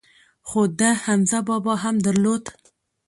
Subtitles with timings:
[0.47, 2.43] خو ده حمزه بابا هم درلود.